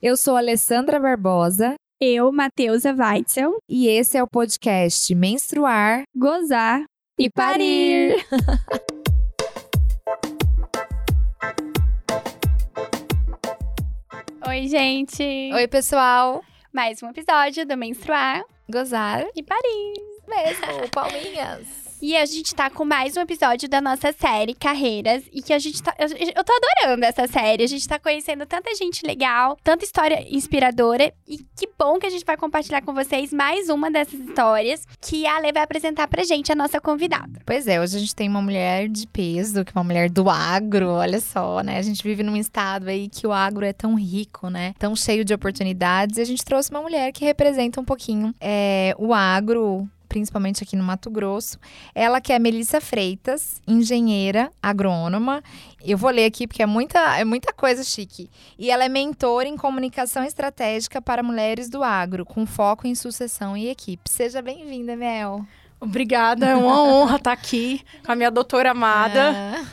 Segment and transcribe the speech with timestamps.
[0.00, 1.74] Eu sou Alessandra Barbosa.
[2.00, 3.58] Eu, Matheusa Weitzel.
[3.68, 6.84] E esse é o podcast Menstruar, Gozar
[7.18, 8.14] e Parir.
[14.46, 15.50] Oi, gente.
[15.52, 16.44] Oi, pessoal.
[16.72, 19.94] Mais um episódio do Menstruar, Gozar e Parir.
[20.28, 21.87] mesmo, palminhas.
[22.00, 25.24] E a gente tá com mais um episódio da nossa série Carreiras.
[25.32, 25.92] E que a gente tá.
[25.98, 27.64] Eu, tô adorando essa série.
[27.64, 31.12] A gente tá conhecendo tanta gente legal, tanta história inspiradora.
[31.26, 35.26] E que bom que a gente vai compartilhar com vocês mais uma dessas histórias que
[35.26, 37.40] a Ale vai apresentar pra gente, a nossa convidada.
[37.44, 40.30] Pois é, hoje a gente tem uma mulher de peso, que é uma mulher do
[40.30, 41.78] agro, olha só, né?
[41.78, 44.72] A gente vive num estado aí que o agro é tão rico, né?
[44.78, 46.16] Tão cheio de oportunidades.
[46.16, 50.74] E a gente trouxe uma mulher que representa um pouquinho é, o agro principalmente aqui
[50.74, 51.58] no Mato Grosso.
[51.94, 55.42] Ela que é Melissa Freitas, engenheira agrônoma.
[55.84, 58.30] Eu vou ler aqui porque é muita, é muita coisa chique.
[58.58, 63.56] E ela é mentora em comunicação estratégica para mulheres do agro, com foco em sucessão
[63.56, 64.10] e equipe.
[64.10, 65.44] Seja bem-vinda, Mel.
[65.80, 69.30] Obrigada, é uma honra estar aqui com a minha doutora amada.
[69.30, 69.64] Ah,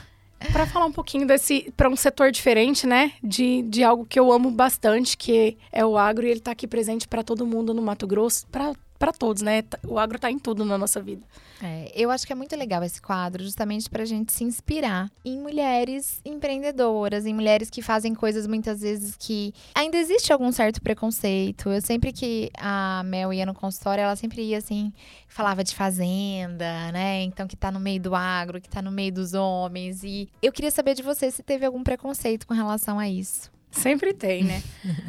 [0.51, 3.13] Para falar um pouquinho desse, para um setor diferente, né?
[3.23, 6.67] De, de algo que eu amo bastante, que é o agro, e ele tá aqui
[6.67, 8.73] presente para todo mundo no Mato Grosso, para
[9.11, 9.63] todos, né?
[9.87, 11.23] O agro tá em tudo na nossa vida.
[11.61, 15.09] é, eu acho que é muito legal esse quadro, justamente para a gente se inspirar
[15.23, 20.81] em mulheres empreendedoras, em mulheres que fazem coisas muitas vezes que ainda existe algum certo
[20.81, 21.69] preconceito.
[21.69, 24.91] Eu sempre que a Mel ia no consultório, ela sempre ia assim,
[25.27, 27.23] falava de fazenda, né?
[27.23, 30.03] Então que tá no meio do agro, que tá no meio dos homens.
[30.03, 33.54] E eu queria saber de você se teve algum preconceito com relação a isso.
[33.75, 34.63] Sempre tem, né?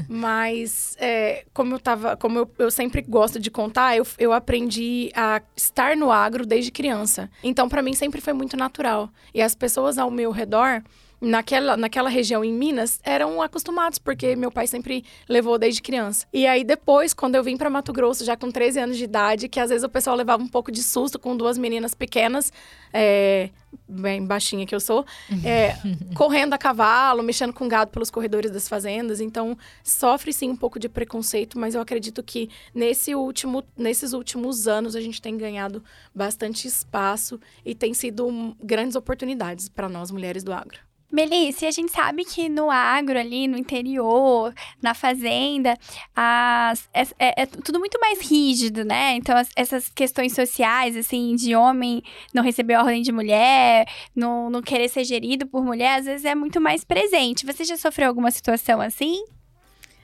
[0.08, 5.10] Mas, é, como eu tava, como eu, eu sempre gosto de contar, eu, eu aprendi
[5.14, 7.30] a estar no agro desde criança.
[7.42, 9.08] Então, para mim, sempre foi muito natural.
[9.32, 10.82] E as pessoas ao meu redor,
[11.20, 16.26] naquela, naquela região em Minas, eram acostumados, porque meu pai sempre levou desde criança.
[16.32, 19.48] E aí, depois, quando eu vim para Mato Grosso, já com 13 anos de idade,
[19.48, 22.52] que às vezes o pessoal levava um pouco de susto com duas meninas pequenas,
[22.92, 23.50] é,
[23.88, 25.04] bem baixinha que eu sou,
[25.44, 25.76] é,
[26.14, 29.20] correndo a cavalo, mexendo com gado pelos corredores das fazendas.
[29.20, 34.68] Então, sofre sim um pouco de preconceito, mas eu acredito que nesse último, nesses últimos
[34.68, 35.82] anos a gente tem ganhado
[36.14, 40.86] bastante espaço e tem sido grandes oportunidades para nós mulheres do agro.
[41.10, 44.52] Melissa, a gente sabe que no agro ali, no interior,
[44.82, 45.76] na fazenda,
[46.14, 49.14] as, é, é- é tudo muito mais rígido, né?
[49.14, 52.02] Então, as- essas questões sociais, assim, de homem
[52.34, 56.34] não receber ordem de mulher, não, não querer ser gerido por mulher, às vezes é
[56.34, 57.46] muito mais presente.
[57.46, 59.24] Você já sofreu alguma situação assim?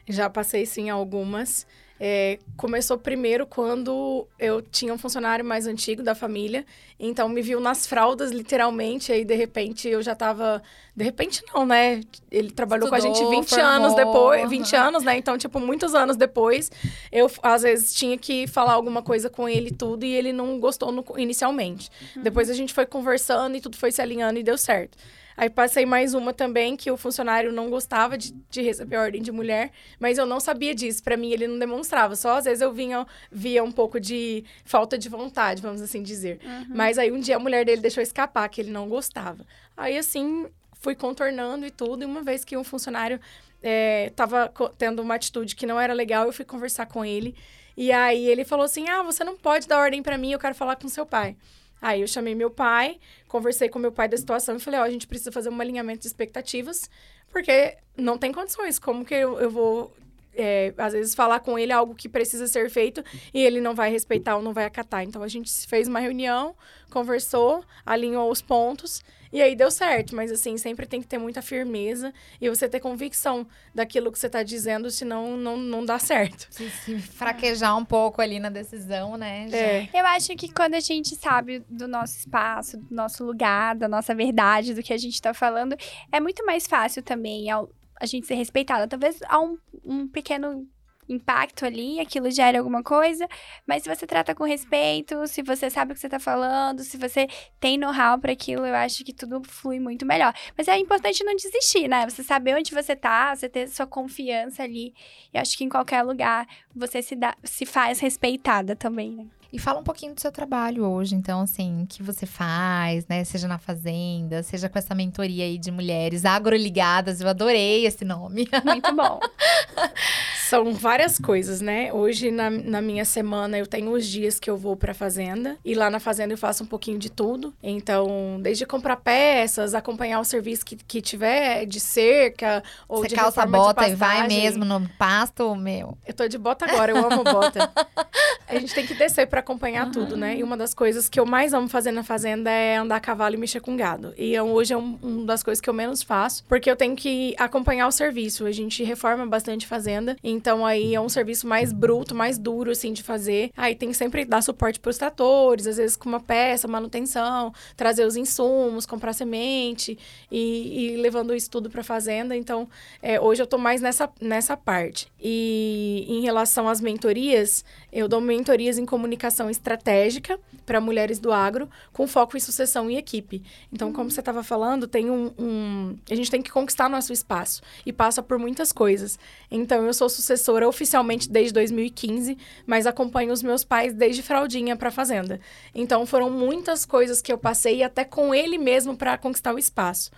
[0.09, 1.67] Já passei sim algumas.
[2.01, 6.67] É, começou primeiro quando eu tinha um funcionário mais antigo da família,
[6.99, 10.61] então me viu nas fraldas, literalmente, aí de repente eu já tava.
[10.97, 12.01] De repente não, né?
[12.31, 14.49] Ele trabalhou com a gente Estudou, 20 formou, anos depois, aham.
[14.49, 15.17] 20 anos, né?
[15.17, 16.71] Então, tipo, muitos anos depois,
[17.13, 20.59] eu às vezes tinha que falar alguma coisa com ele e tudo, e ele não
[20.59, 21.89] gostou no- inicialmente.
[22.21, 24.99] Depois a gente foi conversando e tudo foi se alinhando e deu certo.
[25.37, 29.33] Aí passei mais uma também, que o funcionário não gostava de, de receber ordem de
[29.33, 31.03] mulher, mas eu não sabia disso.
[31.03, 32.15] Pra mim, ele não demonstrava.
[32.17, 36.39] Só às vezes eu vinha, via um pouco de falta de vontade, vamos assim dizer.
[36.69, 39.45] Mas aí um dia a mulher dele deixou escapar, que ele não gostava.
[39.77, 40.47] Aí assim,
[40.81, 42.03] fui contornando e tudo.
[42.03, 43.19] E uma vez que um funcionário
[43.63, 47.35] é, tava co- tendo uma atitude que não era legal, eu fui conversar com ele.
[47.77, 50.55] E aí ele falou assim: Ah, você não pode dar ordem pra mim, eu quero
[50.55, 51.37] falar com seu pai.
[51.83, 54.91] Aí eu chamei meu pai, conversei com meu pai da situação e falei, ó, a
[54.91, 56.89] gente precisa fazer um alinhamento de expectativas,
[57.29, 58.79] porque não tem condições.
[58.79, 59.93] Como que eu, eu vou,
[60.35, 63.03] é, às vezes, falar com ele algo que precisa ser feito
[63.35, 65.03] e ele não vai respeitar ou não vai acatar?
[65.03, 66.55] Então a gente fez uma reunião,
[66.91, 70.15] conversou, alinhou os pontos e aí deu certo.
[70.15, 74.29] Mas assim, sempre tem que ter muita firmeza e você ter convicção daquilo que você
[74.29, 76.47] tá dizendo, senão não, não dá certo.
[76.51, 79.47] Se, se fraquejar um pouco ali na decisão, né?
[79.49, 79.89] já- É.
[79.95, 84.15] Eu acho que quando a gente sabe do nosso espaço, do nosso lugar, da nossa
[84.15, 85.75] verdade, do que a gente tá falando,
[86.11, 87.71] é muito mais fácil também ao-
[88.03, 88.89] a gente ser respeitada.
[88.89, 90.67] Talvez há um, um pequeno
[91.09, 93.29] impacto ali, aquilo gera alguma coisa,
[93.67, 96.97] mas se você trata com respeito, se você sabe o que você tá falando, se
[96.97, 97.29] você
[97.61, 100.33] tem know-how para aquilo, eu acho que tudo flui muito melhor.
[100.57, 102.09] Mas é importante não desistir, né?
[102.09, 104.95] Você saber onde você tá, você ter sua confiança ali.
[105.33, 109.27] Eu acho que em qualquer lugar você se, dá, se faz respeitada também, né?
[109.53, 113.23] E fala um pouquinho do seu trabalho hoje, então, assim, o que você faz, né?
[113.23, 117.21] Seja na fazenda, seja com essa mentoria aí de mulheres agroligadas.
[117.21, 118.49] Eu adorei esse nome.
[118.65, 119.21] Muito bom.
[120.53, 121.91] São várias coisas, né?
[121.95, 125.57] Hoje, na, na minha semana, eu tenho os dias que eu vou pra fazenda.
[125.65, 127.55] E lá na fazenda eu faço um pouquinho de tudo.
[127.63, 133.15] Então, desde comprar peças, acompanhar o serviço que, que tiver, de cerca, ou Você de
[133.15, 135.97] calça a reforma de bota e vai mesmo no pasto, meu.
[136.07, 137.73] Eu tô de bota agora, eu amo bota.
[138.47, 140.37] A gente tem que descer pra acompanhar tudo, né?
[140.37, 143.35] E uma das coisas que eu mais amo fazer na fazenda é andar a cavalo
[143.35, 144.13] e mexer com gado.
[144.19, 146.95] E eu- hoje é um, uma das coisas que eu menos faço, porque eu tenho
[146.95, 148.45] que acompanhar o serviço.
[148.45, 152.93] A gente reforma bastante fazenda, então aí é um serviço mais bruto, mais duro, assim,
[152.93, 153.51] de fazer.
[153.57, 158.05] Aí tem que sempre dar suporte pros tratores, às vezes com uma peça, manutenção, trazer
[158.07, 159.99] os insumos, comprar semente
[160.31, 162.37] e, e levando isso tudo pra fazenda.
[162.37, 162.69] Então,
[163.01, 165.07] é, hoje eu tô mais nessa, nessa parte.
[165.21, 171.69] E em relação às mentorias, eu dou mentorias em comunicação estratégica para mulheres do agro,
[171.93, 173.43] com foco em sucessão e equipe.
[173.73, 177.61] Então, como você estava falando, tem um, um- A gente tem que conquistar nosso espaço
[177.87, 179.19] e passa por muitas coisas.
[179.51, 180.32] Então, eu sou sucessora
[180.69, 182.37] oficialmente desde 2015,
[182.67, 185.41] mas acompanho os meus pais desde fraldinha para fazenda.
[185.75, 190.11] Então, foram muitas coisas que eu passei até com ele mesmo para conquistar o espaço.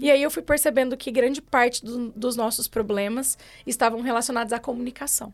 [0.00, 3.36] E aí eu fui percebendo que grande parte do- dos nossos problemas
[3.66, 5.32] estavam relacionados à comunicação.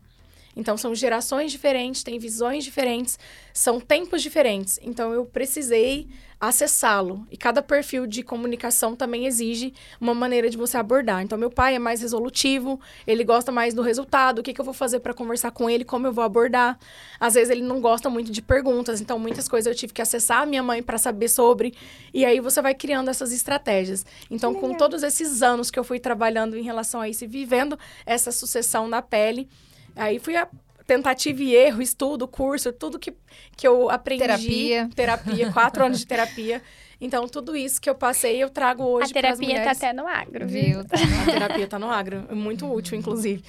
[0.55, 3.17] Então, são gerações diferentes, têm visões diferentes,
[3.51, 4.79] são tempos diferentes.
[4.83, 6.07] Então, eu precisei
[6.47, 7.25] acessá-lo.
[7.31, 11.21] E cada perfil de comunicação também exige uma maneira de você abordar.
[11.21, 14.65] Então, meu pai é mais resolutivo, ele gosta mais do resultado, o que, que eu
[14.65, 16.77] vou fazer para conversar com ele, como eu vou abordar.
[17.19, 20.41] Às vezes, ele não gosta muito de perguntas, então, muitas coisas eu tive que acessar
[20.41, 21.73] a minha mãe para saber sobre.
[22.13, 24.05] E aí, você vai criando essas estratégias.
[24.29, 27.79] Então, com todos esses anos que eu fui trabalhando em relação a isso e vivendo
[28.05, 29.47] essa sucessão na pele,
[29.95, 30.47] Aí fui a
[30.85, 33.13] tentativa e erro, estudo, curso, tudo que,
[33.55, 34.21] que eu aprendi.
[34.21, 34.89] Terapia.
[34.95, 36.61] Terapia, quatro anos de terapia.
[37.03, 39.77] Então, tudo isso que eu passei, eu trago hoje a pras terapia tá mulheres.
[39.77, 40.63] até no agro, viu?
[40.63, 40.79] Viu?
[40.79, 43.43] A terapia tá no agro, é muito útil, inclusive.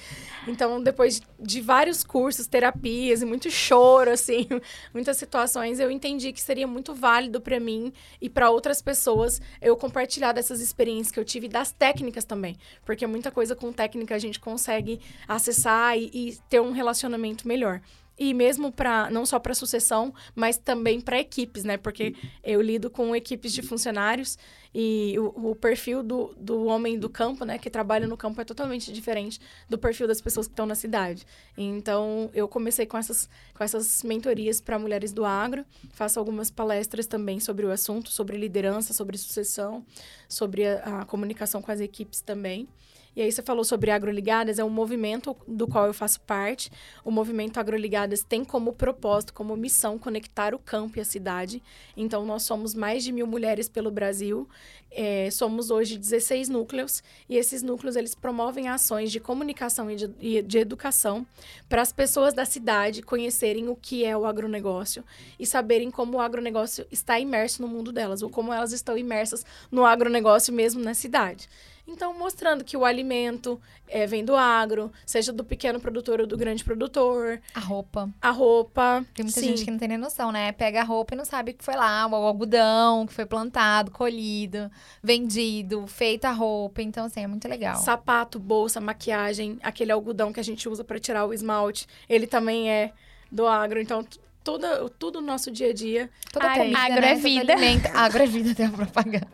[0.45, 4.45] Então, depois de, vários cursos, terapias e muito choro, assim,
[4.93, 9.77] muitas situações, eu entendi que seria muito válido para mim e para outras pessoas eu
[9.77, 12.57] compartilhar dessas experiências que eu tive das técnicas também.
[12.83, 17.79] Porque muita coisa com técnica a gente consegue acessar e, e ter um relacionamento melhor.
[18.17, 21.77] E mesmo para não só para sucessão, mas também para equipes, né?
[21.77, 24.37] Porque eu lido com equipes de funcionários
[24.77, 28.43] e o, o perfil do, do homem do campo, né, que trabalha no campo é
[28.43, 29.39] totalmente diferente
[29.69, 31.25] do perfil das pessoas que estão na cidade.
[31.57, 37.07] Então, eu comecei com essas, com essas mentorias para mulheres do agro, faço algumas palestras
[37.07, 39.85] também sobre o assunto, sobre liderança, sobre sucessão,
[40.27, 42.67] sobre a, a comunicação com as equipes também.
[43.15, 46.69] E aí você falou sobre Agroligadas, é um movimento do qual eu faço parte.
[47.03, 51.63] O movimento Agroligadas tem como propósito, como missão, conectar o campo e a cidade.
[51.95, 54.49] Então, nós somos mais de mil mulheres pelo Brasil.
[54.91, 57.01] É, somos hoje 16 núcleos.
[57.29, 61.25] E esses núcleos, eles promovem ações de comunicação e de, e de educação
[61.69, 65.05] para as pessoas da cidade conhecerem o que é o agronegócio
[65.39, 69.45] e saberem como o agronegócio está imerso no mundo delas, ou como elas estão imersas
[69.71, 71.47] no agronegócio mesmo na cidade.
[71.87, 76.35] Então, mostrando que o alimento eh, vem do agro, seja do pequeno produtor ou do
[76.35, 78.09] grande produtor, A roupa.
[78.21, 79.05] a roupa.
[79.13, 79.47] Tem muita sim.
[79.49, 80.51] gente que não tem nem noção, né?
[80.51, 84.71] Pega a roupa e não sabe que foi lá, o algodão que foi plantado, colhido,
[85.03, 86.81] vendido, feita a roupa.
[86.81, 87.75] Então, assim, é muito legal.
[87.75, 92.69] Sapato, bolsa, maquiagem, aquele algodão que a gente usa para tirar o esmalte, ele também
[92.69, 92.91] é
[93.31, 93.79] do agro.
[93.79, 94.03] Então,
[94.45, 96.09] toda, tudo no nosso dia a dia.
[96.31, 97.11] Toda Ai, comida, agro né?
[97.11, 97.55] é vida.
[97.95, 99.27] Agro é vida, tem uma propaganda.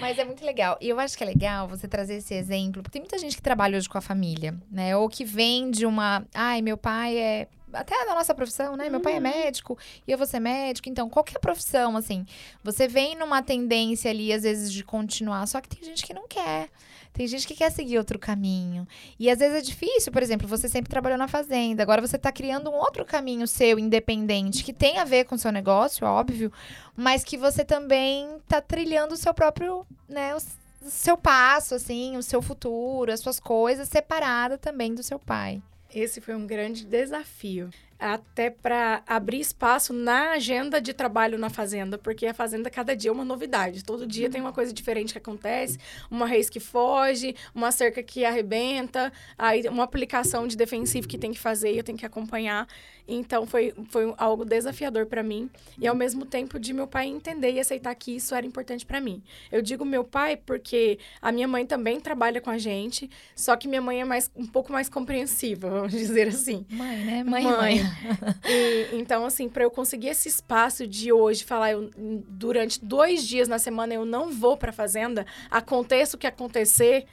[0.00, 0.78] Mas é muito legal.
[0.80, 3.42] E eu acho que é legal você trazer esse exemplo, porque tem muita gente que
[3.42, 4.96] trabalha hoje com a família, né?
[4.96, 6.26] Ou que vem de uma.
[6.34, 7.48] Ai, meu pai é.
[7.72, 8.88] Até da nossa profissão, né?
[8.88, 9.76] Meu pai é médico
[10.06, 10.88] e eu vou ser médico.
[10.88, 12.24] Então, qualquer profissão, assim,
[12.64, 15.46] você vem numa tendência ali, às vezes, de continuar.
[15.46, 16.70] Só que tem gente que não quer.
[17.16, 18.86] Tem gente que quer seguir outro caminho.
[19.18, 22.30] E às vezes é difícil, por exemplo, você sempre trabalhou na fazenda, agora você está
[22.30, 26.52] criando um outro caminho seu, independente, que tem a ver com o seu negócio, óbvio,
[26.94, 30.42] mas que você também está trilhando o seu próprio, né, o
[30.82, 35.62] seu passo, assim, o seu futuro, as suas coisas, separada também do seu pai.
[35.94, 37.70] Esse foi um grande desafio.
[37.98, 43.10] Até para abrir espaço na agenda de trabalho na fazenda, porque a fazenda cada dia
[43.10, 43.84] é uma novidade.
[43.84, 45.78] Todo dia tem uma coisa diferente que acontece,
[46.10, 51.32] uma raiz que foge, uma cerca que arrebenta, aí uma aplicação de defensivo que tem
[51.32, 52.66] que fazer e eu tenho que acompanhar.
[53.08, 55.48] Então foi, foi algo desafiador para mim
[55.80, 59.00] e ao mesmo tempo de meu pai entender e aceitar que isso era importante para
[59.00, 59.22] mim.
[59.50, 63.68] Eu digo meu pai porque a minha mãe também trabalha com a gente, só que
[63.68, 66.66] minha mãe é mais um pouco mais compreensiva, vamos dizer assim.
[66.68, 67.24] Mãe, né?
[67.24, 67.85] Mãe.
[68.48, 73.48] E, então, assim, para eu conseguir esse espaço de hoje, falar, eu, durante dois dias
[73.48, 77.06] na semana eu não vou para fazenda, aconteça o que acontecer,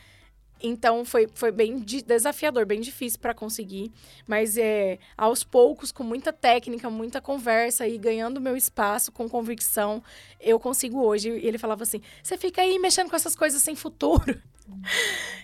[0.63, 3.91] Então foi, foi bem desafiador, bem difícil para conseguir.
[4.25, 10.01] Mas é aos poucos, com muita técnica, muita conversa e ganhando meu espaço com convicção,
[10.39, 11.29] eu consigo hoje.
[11.29, 14.41] E ele falava assim: você fica aí mexendo com essas coisas sem futuro.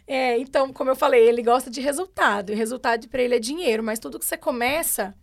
[0.08, 2.52] É, então, como eu falei, ele gosta de resultado.
[2.52, 5.14] E resultado para ele é dinheiro, mas tudo que você começa,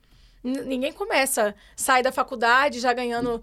[0.44, 3.42] ninguém começa, sai da faculdade já ganhando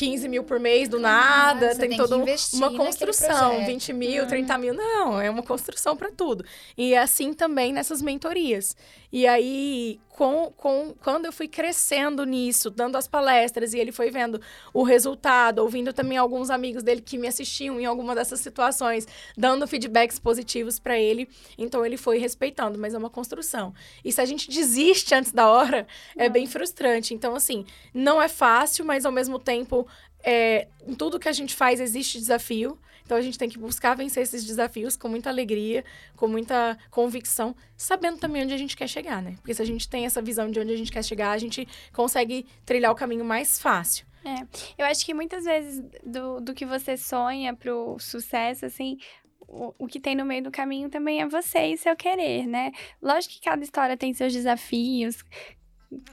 [0.00, 4.72] 15 mil por mês do nada, tem, tem toda uma construção, 20 mil, 30 mil,
[4.72, 6.42] não, é uma construção para tudo.
[6.74, 8.74] E é assim também nessas mentorias.
[9.12, 14.10] E aí, com, com, quando eu fui crescendo nisso, dando as palestras, e ele foi
[14.10, 14.38] vendo
[14.70, 19.66] o resultado, ouvindo também alguns amigos dele que me assistiam em alguma dessas situações, dando
[19.66, 23.72] feedbacks positivos para ele, então ele foi respeitando, mas é uma construção.
[24.04, 27.14] E se a gente desiste antes da hora, é bem frustrante.
[27.14, 29.88] Então, assim, não é fácil, mas ao mesmo tempo
[30.22, 32.78] é, em tudo que a gente faz existe desafio.
[33.04, 35.84] Então a gente tem que buscar vencer esses desafios com muita alegria,
[36.14, 39.34] com muita convicção, sabendo também onde a gente quer chegar, né?
[39.36, 41.66] Porque se a gente tem essa visão de onde a gente quer chegar, a gente
[41.92, 44.06] consegue trilhar o caminho mais fácil.
[44.24, 44.46] É,
[44.78, 48.98] eu acho que muitas vezes do, do que você sonha pro sucesso, assim,
[49.40, 52.70] o, o que tem no meio do caminho também é você e seu querer, né?
[53.02, 55.24] Lógico que cada história tem seus desafios,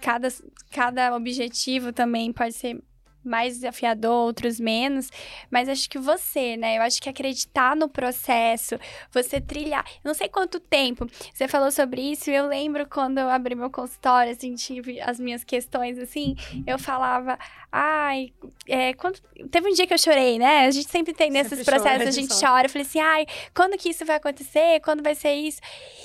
[0.01, 0.27] cada,
[0.71, 2.81] cada objetivo também pode ser
[3.27, 5.09] mais desafiador, outros menos.
[5.51, 6.77] Mas acho que você, né?
[6.77, 8.79] Eu acho que acreditar no processo,
[9.11, 9.85] você trilhar.
[10.03, 12.29] Eu não sei quanto tempo você falou sobre isso.
[12.29, 17.37] Eu lembro quando eu abri meu consultório, assim, tive as minhas questões, assim, eu falava,
[17.71, 18.31] ai,
[18.67, 19.19] é, quando...
[19.51, 20.65] teve um dia que eu chorei, né?
[20.65, 22.65] A gente sempre tem nesses sempre processos, chora, a gente chora.
[22.67, 24.79] Eu falei assim, ai, quando que isso vai acontecer?
[24.81, 25.59] Quando vai ser isso?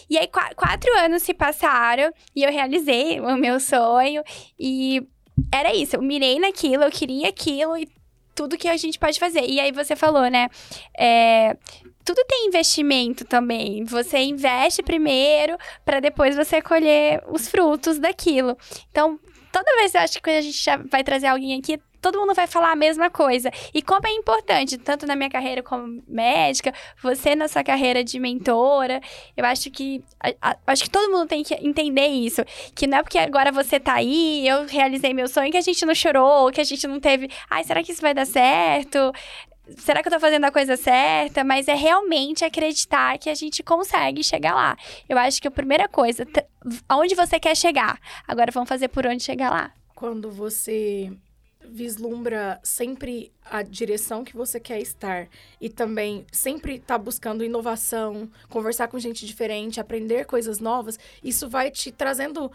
[0.08, 4.22] E aí, qu quatro anos se passaram e eu realizei o meu sonho.
[4.58, 5.06] E
[5.50, 7.88] era isso, eu mirei naquilo, eu queria aquilo e
[8.34, 9.44] tudo que a gente pode fazer.
[9.44, 10.48] E aí você falou, né?
[10.98, 11.56] É,
[12.04, 13.84] tudo tem investimento também.
[13.84, 18.56] Você investe primeiro para depois você colher os frutos daquilo.
[18.90, 19.18] Então,
[19.52, 22.34] toda vez eu acho que quando a gente já vai trazer alguém aqui, todo mundo
[22.34, 23.50] vai falar a mesma coisa.
[23.72, 28.18] E como é importante, tanto na minha carreira como médica, você na sua carreira de
[28.18, 29.00] mentora,
[29.36, 32.44] eu acho que a, a, acho que todo mundo tem que entender isso,
[32.74, 35.86] que não é porque agora você tá aí, eu realizei meu sonho que a gente
[35.86, 39.12] não chorou, que a gente não teve, ai, será que isso vai dar certo?
[39.78, 41.44] será que eu tô fazendo a coisa certa?
[41.44, 44.76] Mas é realmente acreditar que a gente consegue chegar lá.
[45.08, 46.26] Eu acho que a primeira coisa,
[46.88, 47.98] aonde você quer chegar?
[48.26, 49.72] Agora vamos fazer por onde chegar lá.
[49.94, 51.12] Quando você
[51.68, 55.28] vislumbra sempre a direção que você quer estar
[55.60, 61.48] e também sempre estar tá buscando inovação, conversar com gente diferente, aprender coisas novas, isso
[61.48, 62.50] vai te trazendo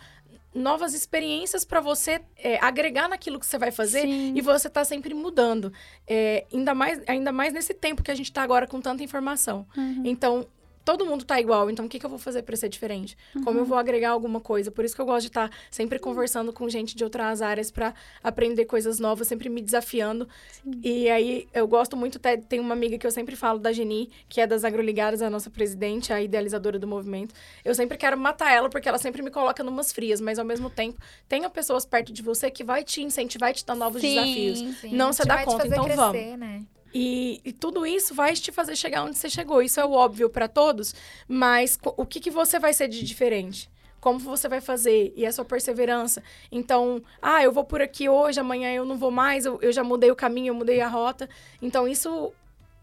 [0.54, 4.34] novas experiências para você é, agregar naquilo que você vai fazer Sim.
[4.36, 5.72] e você tá sempre mudando.
[6.08, 9.68] É, ainda, mais, ainda mais nesse tempo que a gente tá agora com tanta informação.
[9.78, 10.02] Uhum.
[10.06, 10.48] Então,
[10.88, 13.18] todo mundo tá igual, então o que, que eu vou fazer para ser diferente?
[13.36, 13.44] Uhum.
[13.44, 14.72] Como eu vou agregar alguma coisa?
[14.72, 17.70] Por isso que eu gosto de estar tá sempre conversando com gente de outras áreas
[17.70, 20.30] para aprender coisas novas, sempre me desafiando.
[20.64, 20.80] Sim.
[20.82, 22.18] E aí eu gosto muito,
[22.48, 25.50] tem uma amiga que eu sempre falo da Geni, que é das Agroligadas, a nossa
[25.50, 27.36] presidente, a idealizadora do movimento.
[27.66, 30.70] Eu sempre quero matar ela porque ela sempre me coloca numas frias, mas ao mesmo
[30.70, 34.16] tempo tenha pessoas perto de você que vai te incentivar e te dar novos sim,
[34.16, 34.78] desafios.
[34.78, 34.96] Sim.
[34.96, 36.40] Não se dá conta, então crescer, vamos.
[36.40, 36.64] Né?
[36.94, 39.62] E, e, tudo isso vai te fazer chegar onde você chegou.
[39.62, 40.96] Isso é o óbvio para todos,
[41.28, 43.70] mas o que, que você vai ser de diferente?
[44.00, 45.14] Como você vai fazer?
[45.16, 46.24] E a sua perseverança.
[46.52, 49.84] Então, ah, eu vou por aqui hoje, amanhã eu não vou mais, eu, eu já
[49.84, 51.30] mudei o caminho, eu mudei a rota.
[51.62, 52.32] Então, isso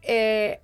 [0.03, 0.61] é,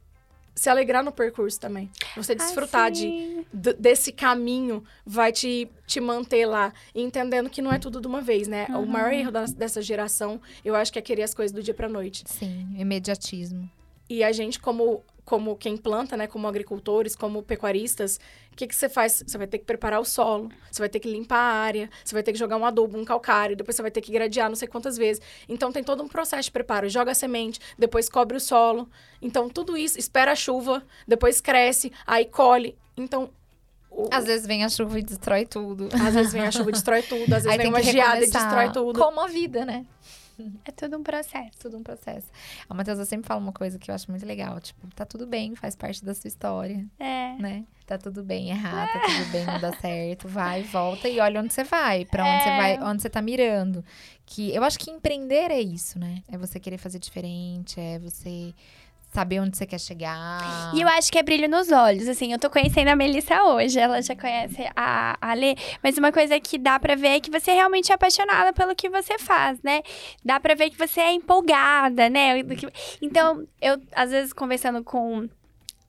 [0.60, 1.90] se alegrar no percurso também.
[2.14, 3.46] Você desfrutar de,
[3.78, 6.70] desse caminho vai te, te manter lá.
[6.94, 8.66] entendendo que não é tudo de uma vez, né?
[8.68, 8.82] Uhum.
[8.82, 11.72] O maior erro da, dessa geração, eu acho que é querer as coisas do dia
[11.72, 12.24] pra noite.
[12.26, 13.70] Sim, imediatismo.
[14.10, 18.18] E a gente, como como quem planta, né, como agricultores, como pecuaristas,
[18.52, 19.22] o que, que você faz?
[19.24, 22.12] Você vai ter que preparar o solo, você vai ter que limpar a área, você
[22.16, 24.56] vai ter que jogar um adubo, um calcário, depois você vai ter que gradear não
[24.56, 25.22] sei quantas vezes.
[25.48, 26.88] Então tem todo um processo de preparo.
[26.88, 28.88] Joga a semente, depois cobre o solo.
[29.22, 32.76] Então tudo isso, espera a chuva, depois cresce, aí colhe.
[32.96, 33.30] Então
[33.88, 34.08] o...
[34.10, 35.88] Às vezes vem a chuva e destrói tudo.
[35.92, 37.32] Às vezes vem a chuva e destrói tudo.
[37.32, 38.98] Às vezes Aí vem uma geada e destrói tudo.
[38.98, 39.86] Como a vida, né?
[40.64, 41.58] É tudo um processo.
[41.58, 42.26] Tudo um processo.
[42.68, 44.60] A Matheus sempre fala uma coisa que eu acho muito legal.
[44.60, 46.86] Tipo, tá tudo bem, faz parte da sua história.
[46.98, 47.34] É.
[47.36, 47.64] Né?
[47.86, 50.28] Tá tudo bem errar, tá tudo bem não dá certo.
[50.28, 52.04] Vai, volta e olha onde você vai.
[52.04, 52.44] Pra onde é.
[52.44, 53.84] você vai, onde você tá mirando.
[54.24, 56.22] Que eu acho que empreender é isso, né?
[56.28, 58.54] É você querer fazer diferente, é você
[59.10, 60.72] saber onde você quer chegar.
[60.74, 62.32] E eu acho que é brilho nos olhos, assim.
[62.32, 65.34] Eu tô conhecendo a Melissa hoje, ela já conhece a, a
[65.82, 68.88] mas uma coisa que dá pra ver é que você realmente é apaixonada pelo que
[68.88, 69.82] você faz, né?
[70.24, 72.34] Dá pra ver que você é empolgada, né?
[73.00, 75.28] Então, eu, às vezes, conversando com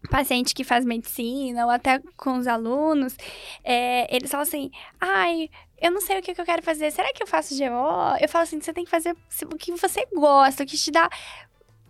[0.09, 3.15] paciente que faz medicina ou até com os alunos,
[3.63, 5.49] é, eles falam assim, ai,
[5.79, 8.17] eu não sei o que, que eu quero fazer, será que eu faço GO?
[8.19, 11.09] Eu falo assim, você tem que fazer o que você gosta, o que te dá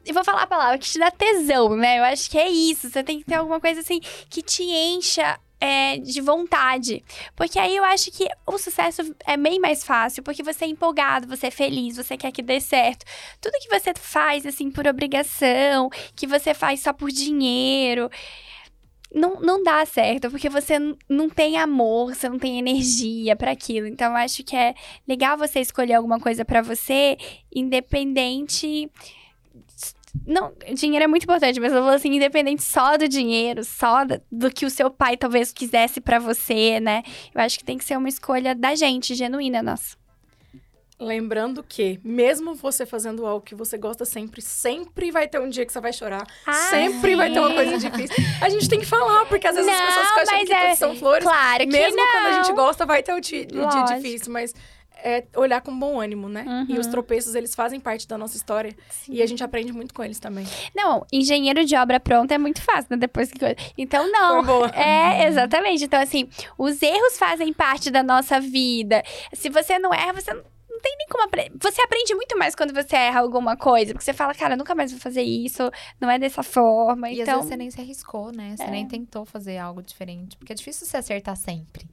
[0.05, 2.00] eu vou falar a palavra que te dá tesão, né?
[2.00, 2.89] Eu acho que é isso.
[2.89, 7.03] Você tem que ter alguma coisa assim que te encha é, de vontade.
[7.36, 11.27] Porque aí eu acho que o sucesso é bem mais fácil, porque você é empolgado,
[11.27, 13.05] você é feliz, você quer que dê certo.
[13.39, 18.10] Tudo que você faz, assim, por obrigação, que você faz só por dinheiro.
[19.13, 23.86] Não, não dá certo, porque você não tem amor, você não tem energia para aquilo.
[23.86, 24.74] Então, eu acho que é
[25.08, 27.17] legal você escolher alguma coisa para você,
[27.53, 28.89] independente
[30.25, 34.51] não, dinheiro é muito importante, mas eu vou assim, independente só do dinheiro, só do
[34.51, 37.01] que o seu pai talvez quisesse para você, né?
[37.34, 40.01] Eu acho que tem que ser uma escolha da gente, genuína nossa.
[41.00, 45.65] Lembrando que, mesmo você fazendo algo que você gosta sempre, sempre vai ter um dia
[45.65, 46.27] que você vai chorar.
[46.46, 47.15] Ah, sempre sim.
[47.15, 48.24] vai ter uma coisa difícil.
[48.39, 50.75] A gente tem que falar, porque às vezes não, as pessoas ficam achando que é...
[50.75, 51.24] são flores.
[51.24, 52.08] Claro que mesmo não.
[52.08, 54.53] quando a gente gosta, vai ter um dia, um dia difícil, mas
[55.03, 56.43] é olhar com bom ânimo, né?
[56.48, 56.75] Uhum.
[56.75, 56.91] E os uhum.
[56.91, 58.75] tropeços, eles fazem parte da nossa história.
[58.89, 59.13] Sim.
[59.13, 60.46] E a gente aprende muito com eles também.
[60.75, 62.98] Não, engenheiro de obra pronta é muito fácil, né?
[62.98, 63.39] Depois que...
[63.77, 64.43] Então, não.
[64.43, 64.67] Foi boa.
[64.70, 65.84] É, exatamente.
[65.84, 69.03] Então, assim, os erros fazem parte da nossa vida.
[69.34, 70.43] Se você não erra, você não
[70.81, 71.58] tem nem como aprender.
[71.62, 73.93] Você aprende muito mais quando você erra alguma coisa.
[73.93, 77.10] Porque você fala, cara, nunca mais vou fazer isso, não é dessa forma.
[77.10, 77.36] E então...
[77.36, 78.55] às vezes você nem se arriscou, né?
[78.58, 78.72] Você é.
[78.72, 80.36] nem tentou fazer algo diferente.
[80.38, 81.86] Porque é difícil você acertar sempre.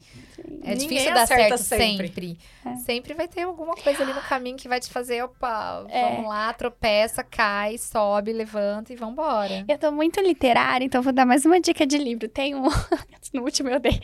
[0.63, 2.09] É Ninguém difícil dar certo sempre.
[2.09, 2.39] Sempre.
[2.65, 2.75] É.
[2.77, 6.11] sempre vai ter alguma coisa ali no caminho que vai te fazer, opa, é.
[6.11, 9.65] vamos lá, tropeça, cai, sobe, levanta e vambora.
[9.67, 12.29] Eu tô muito literária, então vou dar mais uma dica de livro.
[12.29, 12.69] Tem um.
[13.33, 14.01] no último eu dei.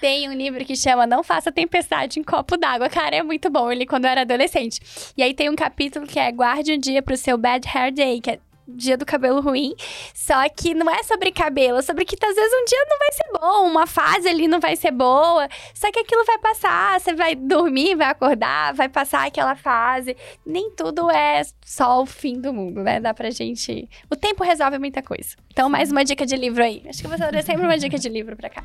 [0.00, 2.88] Tem um livro que chama Não Faça Tempestade em Copo d'Água.
[2.88, 3.70] Cara, é muito bom.
[3.70, 4.80] Ele, quando eu era adolescente.
[5.16, 8.20] E aí tem um capítulo que é Guarde um dia pro seu bad hair day,
[8.20, 8.38] que é
[8.68, 9.74] dia do cabelo ruim.
[10.14, 13.12] Só que não é sobre cabelo, é sobre que às vezes um dia não vai
[13.12, 15.48] ser bom, uma fase ali não vai ser boa.
[15.74, 20.16] Só que aquilo vai passar, você vai dormir, vai acordar, vai passar aquela fase.
[20.44, 23.00] Nem tudo é só o fim do mundo, né?
[23.00, 23.88] Dá pra gente.
[24.10, 25.36] O tempo resolve muita coisa.
[25.50, 26.82] Então, mais uma dica de livro aí.
[26.88, 28.64] Acho que vou trazer sempre uma dica de livro pra cá.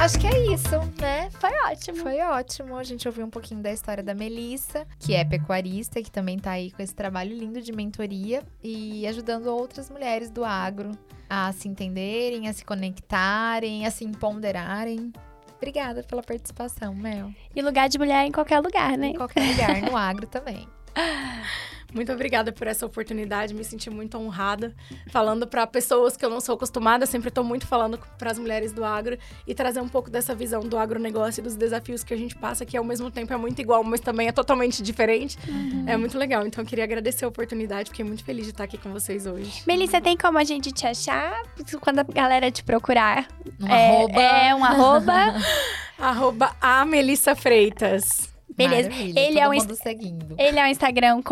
[0.00, 1.28] Acho que é isso, né?
[1.32, 1.98] Foi ótimo.
[1.98, 2.74] Foi ótimo.
[2.78, 6.52] A gente ouviu um pouquinho da história da Melissa, que é pecuarista, que também tá
[6.52, 10.92] aí com esse trabalho lindo de mentoria e ajudando outras mulheres do agro
[11.28, 15.12] a se entenderem, a se conectarem, a se empoderarem.
[15.58, 17.30] Obrigada pela participação, Mel.
[17.54, 19.08] E lugar de mulher em qualquer lugar, né?
[19.08, 20.66] Em qualquer lugar, no agro também.
[21.92, 24.74] Muito obrigada por essa oportunidade, me senti muito honrada.
[25.08, 28.72] Falando para pessoas que eu não sou acostumada, sempre estou muito falando para as mulheres
[28.72, 32.16] do agro e trazer um pouco dessa visão do agronegócio e dos desafios que a
[32.16, 35.36] gente passa, que ao mesmo tempo é muito igual, mas também é totalmente diferente.
[35.48, 35.84] Uhum.
[35.86, 36.46] É muito legal.
[36.46, 39.62] Então, eu queria agradecer a oportunidade, fiquei muito feliz de estar aqui com vocês hoje.
[39.66, 41.42] Melissa, tem como a gente te achar
[41.80, 43.28] quando a galera te procurar?
[43.60, 44.20] Um é, arroba.
[44.20, 45.14] É, um arroba.
[45.98, 48.29] arroba a Melissa Freitas.
[48.68, 48.90] Beleza.
[48.90, 50.34] Maravilha, ele é um seguindo.
[50.38, 51.22] Ele é um Instagram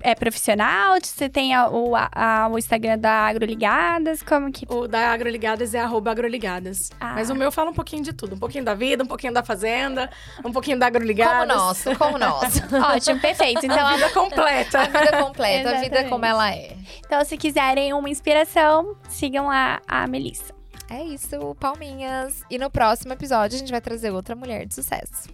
[0.00, 0.96] é profissional?
[1.02, 4.22] Você tem a, o, a, o Instagram da Agroligadas?
[4.22, 4.66] Como que.
[4.68, 6.90] O da Agroligadas é arroba agroligadas.
[7.00, 7.14] Ah.
[7.14, 8.34] Mas o meu fala um pouquinho de tudo.
[8.34, 10.10] Um pouquinho da vida, um pouquinho da fazenda,
[10.44, 11.56] um pouquinho da Agroligadas.
[11.56, 12.62] Como nosso, como nosso.
[12.94, 13.64] Ótimo, perfeito.
[13.64, 14.78] Então, a vida completa.
[14.88, 16.76] A vida completa, a vida como ela é.
[17.04, 20.54] Então, se quiserem uma inspiração, sigam lá a Melissa.
[20.90, 22.42] É isso, palminhas.
[22.50, 25.28] E no próximo episódio a gente vai trazer outra mulher de sucesso.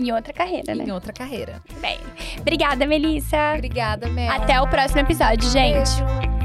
[0.00, 0.84] Em outra carreira, né?
[0.84, 1.62] Em outra carreira.
[1.78, 1.98] Bem,
[2.40, 3.52] obrigada, Melissa.
[3.54, 4.32] Obrigada, Mel.
[4.32, 5.90] Até o próximo episódio, gente.
[6.02, 6.39] Beijo.